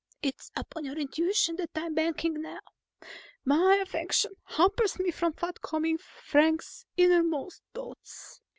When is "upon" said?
0.57-0.85